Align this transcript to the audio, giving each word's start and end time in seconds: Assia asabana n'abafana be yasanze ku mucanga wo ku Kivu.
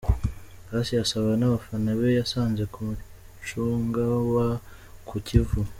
Assia 0.77 0.99
asabana 1.05 1.35
n'abafana 1.39 1.89
be 1.99 2.07
yasanze 2.19 2.63
ku 2.73 2.77
mucanga 2.87 4.03
wo 4.33 4.45
ku 5.07 5.15
Kivu. 5.27 5.61